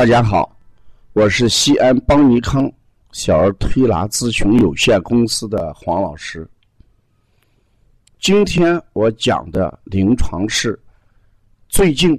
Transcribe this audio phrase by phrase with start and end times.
[0.00, 0.56] 大家好，
[1.12, 2.72] 我是西安邦尼康
[3.12, 6.48] 小儿推拿咨询有限公司的黄老师。
[8.18, 10.80] 今天我讲的临床是
[11.68, 12.18] 最近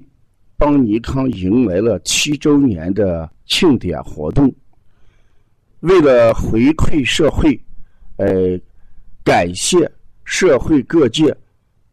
[0.57, 4.53] 邦尼康迎来了七周年的庆典活动，
[5.79, 7.59] 为了回馈社会，
[8.17, 8.27] 呃，
[9.23, 9.91] 感谢
[10.23, 11.35] 社会各界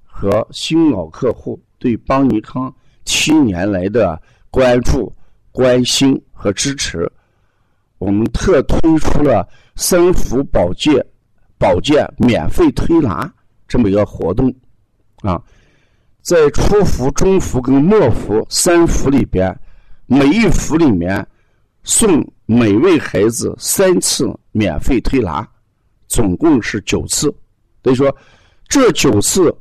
[0.04, 2.70] 和新老客户对邦尼康
[3.06, 4.20] 七年来的
[4.50, 5.10] 关注。
[5.58, 7.10] 关心和支持，
[7.98, 9.44] 我们特推出了
[9.74, 11.04] 三伏保健、
[11.58, 13.28] 保健免费推拿
[13.66, 14.54] 这么一个活动，
[15.22, 15.42] 啊，
[16.22, 19.52] 在初伏、中伏跟末伏三伏里边，
[20.06, 21.26] 每一伏里面
[21.82, 25.44] 送每位孩子三次免费推拿，
[26.06, 27.34] 总共是九次。
[27.82, 28.16] 所以说，
[28.68, 29.52] 这九次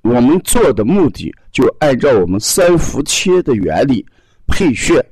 [0.00, 4.06] 我们做的目的，就按照我们三伏切的原理。
[4.52, 5.02] 配穴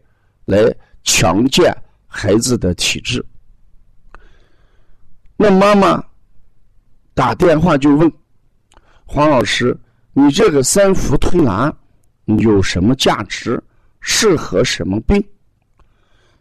[0.45, 0.63] 来
[1.03, 1.75] 强健
[2.07, 3.25] 孩子的体质。
[5.35, 6.05] 那妈妈
[7.15, 8.13] 打电话就问
[9.07, 9.75] 黄老师
[10.13, 11.75] ：“你这个三伏推拿
[12.27, 13.61] 有什么价值？
[14.01, 15.23] 适合什么病？”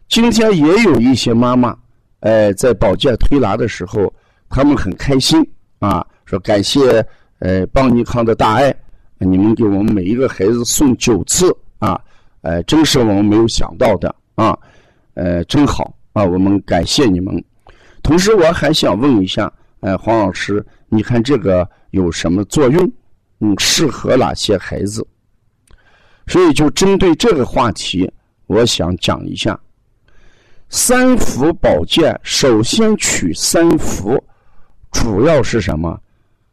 [0.06, 1.74] 今天也有一些妈妈，
[2.20, 4.12] 哎，在保健推拿的时候，
[4.50, 5.42] 他们很开心
[5.78, 7.04] 啊，说感谢
[7.38, 8.74] 呃邦尼康的大爱，
[9.16, 11.98] 你们给我们每一个孩子送九次啊。
[12.42, 14.58] 哎，真是我们没有想到的啊！
[15.14, 17.44] 呃，真好啊，我们感谢你们。
[18.02, 22.90] 同时，我还想问一下，哎，黄老师，你看这个有什么作用？
[23.40, 25.06] 嗯，适合哪些孩子？
[26.26, 28.10] 所以，就针对这个话题，
[28.46, 29.58] 我想讲一下
[30.68, 32.18] 三伏保健。
[32.22, 34.22] 首先取三伏，
[34.92, 36.00] 主要是什么？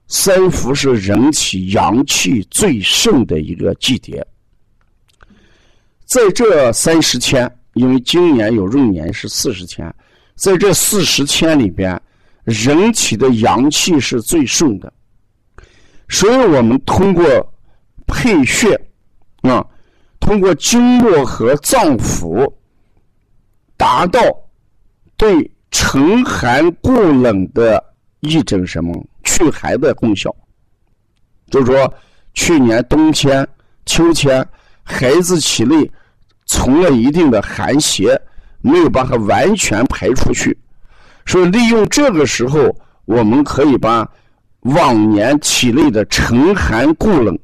[0.08, 4.26] 三伏是人体阳气最盛的一个季节。
[6.08, 9.94] 在这三十天，因为今年有闰年是四十天，
[10.36, 12.02] 在这四十天里边，
[12.46, 14.92] 人体的阳气是最盛的，
[16.08, 17.26] 所以我们通过
[18.08, 18.74] 配穴
[19.42, 19.68] 啊，
[20.18, 22.50] 通过经络和脏腑，
[23.76, 24.22] 达到
[25.18, 27.84] 对沉寒固冷的
[28.22, 30.34] 一种什么祛寒的功效。
[31.52, 31.94] 就是说，
[32.34, 33.46] 去年冬天、
[33.86, 34.48] 秋天。
[34.90, 35.92] 孩子体内
[36.46, 38.20] 存了一定的寒邪，
[38.62, 40.58] 没有把它完全排出去，
[41.26, 44.10] 所以利用这个时候，我们可以把
[44.62, 47.38] 往年体内的沉寒固冷，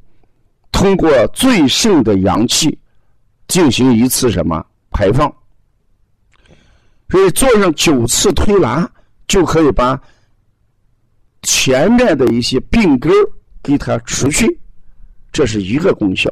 [0.72, 2.80] 通过最盛的阳气
[3.50, 5.32] 进行一次什么排放。
[7.10, 8.90] 所以做上九次推拿，
[9.28, 10.02] 就可以把
[11.42, 13.12] 前面的一些病根
[13.62, 14.60] 给它除去，
[15.32, 16.32] 这是一个功效。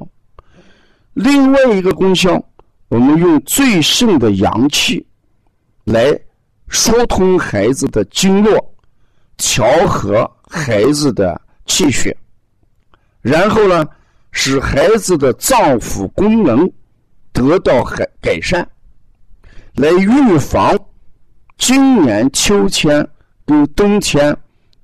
[1.14, 2.42] 另外一个功效，
[2.88, 5.06] 我们用最盛的阳气
[5.84, 6.18] 来
[6.70, 8.74] 疏通孩子的经络，
[9.36, 12.16] 调和孩子的气血，
[13.22, 13.86] 然后呢，
[14.32, 16.72] 使孩子的脏腑功能
[17.34, 18.66] 得到改改善，
[19.76, 20.78] 来预防
[21.58, 23.06] 今年秋天
[23.46, 24.36] 跟冬天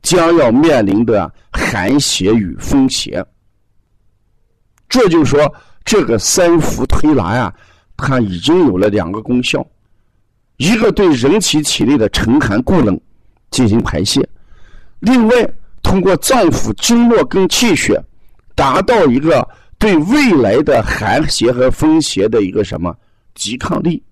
[0.01, 3.25] 将要面临的寒邪与风邪。
[4.89, 5.55] 这就是说。
[5.87, 7.53] 这个三伏推拿呀，
[7.95, 9.65] 它已经有了两个功效：
[10.57, 12.99] 一个对人体体内的沉寒固冷
[13.51, 14.21] 进行排泄；
[14.99, 15.49] 另外，
[15.81, 18.03] 通过脏腑经络跟气血，
[18.53, 19.47] 达到一个
[19.79, 22.93] 对未来的寒邪和风邪的一个什么
[23.33, 24.03] 抵抗力。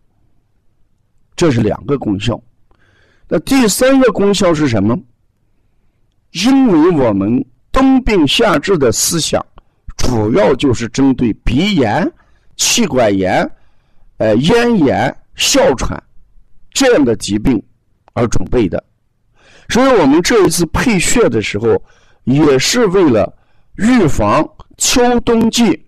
[1.35, 2.41] 这是两个功效。
[3.27, 4.97] 那第三个功效是什么？
[6.31, 9.45] 因为我们冬病夏治的思想。
[10.05, 12.09] 主要就是针对鼻炎、
[12.55, 13.49] 气管炎、
[14.17, 16.01] 呃咽炎、哮喘
[16.69, 17.61] 这样的疾病
[18.13, 18.81] 而准备的，
[19.67, 21.81] 所以我们这一次配穴的时候，
[22.23, 23.35] 也是为了
[23.77, 24.47] 预防
[24.77, 25.85] 秋冬季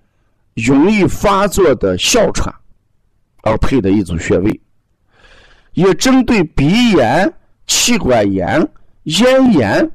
[0.56, 2.52] 容易发作的哮喘
[3.44, 4.60] 而配的一组穴位，
[5.74, 7.32] 也针对鼻炎、
[7.68, 8.68] 气管炎、
[9.04, 9.92] 咽炎，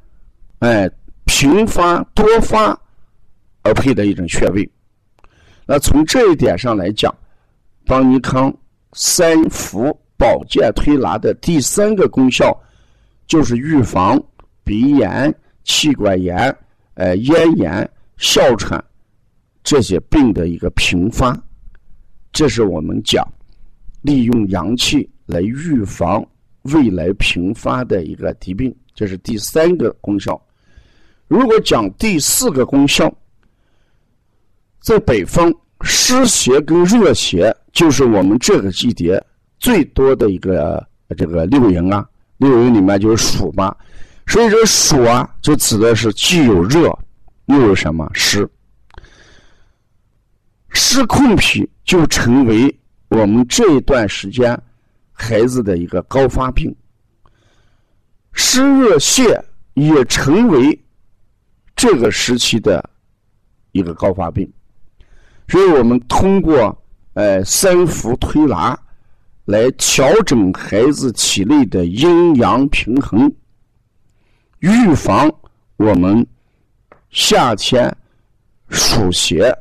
[0.61, 0.89] 哎
[1.25, 2.79] 频发多发。
[3.63, 4.69] 而配的一种穴位，
[5.67, 7.15] 那从这一点上来讲，
[7.87, 8.53] 邦尼康
[8.93, 12.57] 三伏保健推拿的第三个功效，
[13.27, 14.21] 就是预防
[14.65, 15.33] 鼻炎、
[15.65, 16.55] 气管炎、
[16.95, 18.83] 呃咽炎、哮喘
[19.63, 21.37] 这些病的一个频发。
[22.33, 23.27] 这是我们讲
[24.01, 26.25] 利用阳气来预防
[26.63, 30.41] 未来频发的一个疾病，这是第三个功效。
[31.29, 33.13] 如果讲第四个功效，
[34.83, 35.53] 在北方
[35.83, 39.23] 湿邪跟热邪就是我们这个季节
[39.59, 40.85] 最多的一个
[41.17, 42.07] 这个六淫啊，
[42.39, 43.75] 六淫里面就是暑嘛，
[44.27, 46.93] 所以这暑啊就指的是既有热
[47.47, 48.49] 又有什么湿，
[50.71, 52.77] 湿控脾就成为
[53.09, 54.61] 我们这一段时间
[55.13, 56.75] 孩子的一个高发病，
[58.33, 59.41] 湿热泻
[59.75, 60.77] 也成为
[61.77, 62.91] 这个时期的
[63.71, 64.51] 一个高发病。
[65.49, 66.77] 所以我们通过
[67.15, 68.79] 呃三伏推拿
[69.45, 73.31] 来调整孩子体内的阴阳平衡，
[74.61, 75.31] 预防
[75.77, 76.27] 我们
[77.11, 77.95] 夏天
[78.69, 79.53] 暑邪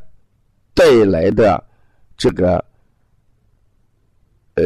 [0.74, 1.62] 带来的
[2.16, 2.64] 这个
[4.54, 4.64] 呃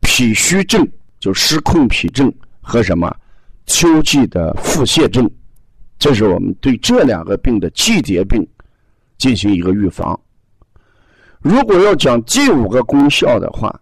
[0.00, 0.86] 脾虚症，
[1.20, 3.14] 就失控脾症和什么
[3.66, 5.30] 秋季的腹泻症，
[5.98, 8.44] 这是我们对这两个病的季节病
[9.18, 10.18] 进行一个预防。
[11.44, 13.78] 如果要讲这五个功效的话，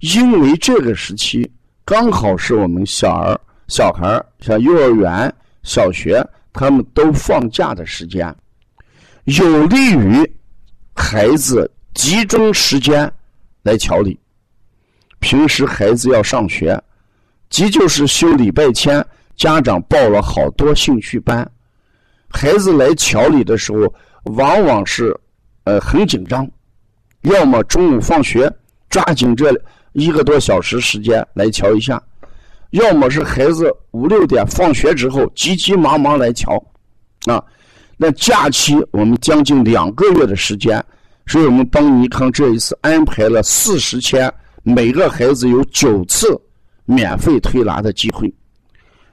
[0.00, 1.48] 因为这个时期
[1.84, 5.32] 刚好是我们小儿、小孩像幼儿园、
[5.62, 6.20] 小学
[6.52, 8.34] 他们都放假的时间，
[9.22, 10.28] 有利于
[10.92, 13.08] 孩子集中时间
[13.62, 14.18] 来调理。
[15.20, 16.76] 平时孩子要上学，
[17.50, 21.48] 即就是休礼拜天，家长报了好多兴趣班，
[22.28, 23.94] 孩子来调理的时候，
[24.34, 25.16] 往往是
[25.62, 26.50] 呃很紧张。
[27.22, 28.50] 要么中午放学，
[28.88, 29.52] 抓紧这
[29.92, 31.98] 一个多小时时间来瞧一下；
[32.70, 36.56] 要么是孩子五六点放学之后，急急忙忙来瞧。
[37.26, 37.44] 啊，
[37.98, 40.82] 那假期我们将近两个月的时间，
[41.26, 44.32] 所以我们帮尼康这一次安排了四十天，
[44.62, 46.40] 每个孩子有九次
[46.86, 48.32] 免费推拿的机会。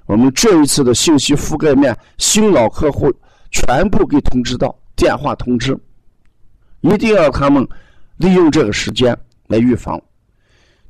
[0.06, 3.12] 我们这一次的信息覆盖面，新老客户
[3.52, 5.78] 全部给通知到，电话通知，
[6.80, 7.68] 一定要他们。
[8.18, 9.16] 利用这个时间
[9.48, 10.02] 来预防，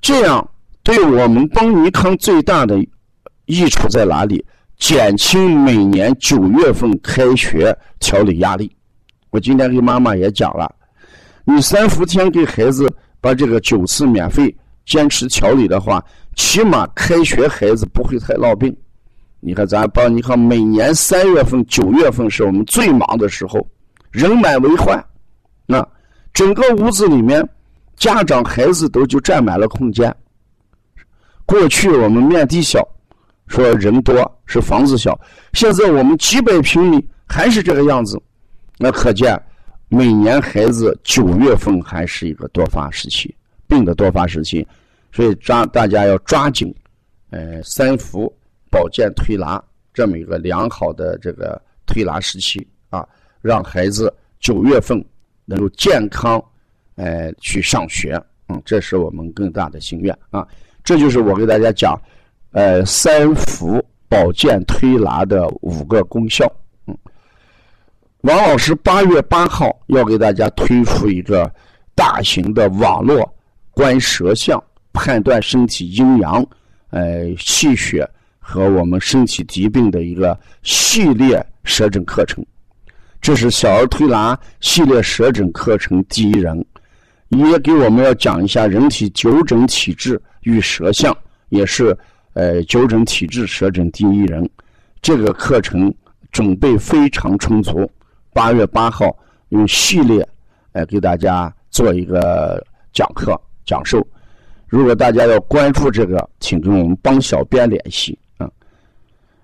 [0.02, 0.50] 这样
[0.82, 2.78] 对我们邦尼康最大的
[3.46, 4.44] 益处在哪里？
[4.78, 8.72] 减轻每年九月份开学调理压力。
[9.32, 10.72] 我今天给妈妈也讲了，
[11.44, 12.88] 你三伏天给孩子
[13.20, 16.04] 把这个九次免费坚持调理的话，
[16.36, 18.76] 起码开学孩子不会太闹病。
[19.40, 23.68] 你看咱邦尼康每年三月份、九月份是我们最忙的时候，
[24.12, 25.04] 人满为患，
[25.66, 25.86] 那。
[26.38, 27.44] 整个屋子里面，
[27.95, 30.16] 家长孩子都就占满了空间。
[31.48, 32.88] 过去我们面积小，
[33.48, 35.19] 说人多是房子小，
[35.54, 38.22] 现在我们几百平米还是这个样子，
[38.78, 39.36] 那可见
[39.89, 43.33] 每年孩子九月份还是一个多发时期，
[43.66, 44.63] 病的多发时期，
[45.12, 46.72] 所以抓大家要抓紧，
[47.31, 48.31] 呃，三伏
[48.69, 49.60] 保健推拿
[49.92, 53.04] 这么一个良好的这个推拿时期啊，
[53.42, 55.04] 让孩子九月份。
[55.50, 56.44] 能够健康，
[56.96, 60.46] 呃，去上学，嗯，这是我们更大的心愿啊。
[60.84, 62.00] 这就是我给大家讲，
[62.52, 66.46] 呃，三伏保健推拿的五个功效。
[66.86, 66.98] 嗯，
[68.22, 71.50] 王老师八月八号要给大家推出一个
[71.96, 73.34] 大型的网络
[73.72, 74.62] 观舌象、
[74.92, 76.45] 判断身体阴阳、
[76.90, 82.45] 呃气血和我们身体疾病的一个系列舌诊课程。
[83.21, 86.66] 这是小儿推拿系列舌诊课程第一人，
[87.30, 91.16] 也给我们要讲一下人体九诊体质与舌象，
[91.50, 91.97] 也是
[92.33, 94.50] 呃九诊体质舌诊第一人。
[95.02, 95.94] 这个课程
[96.31, 97.90] 准备非常充足，
[98.33, 99.14] 八月八号
[99.50, 100.26] 用系列
[100.71, 104.06] 呃给大家做一个讲课讲授。
[104.68, 108.50] 如果大家要关注这个，请跟我们帮小编联系啊。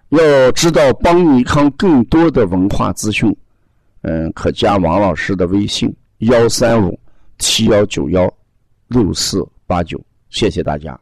[0.10, 3.36] 要知道邦尼康更多的文化资讯。
[4.04, 6.98] 嗯，可加王老师的微信：幺三五
[7.40, 8.32] 七幺九幺
[8.88, 10.98] 六四八九，谢谢大家。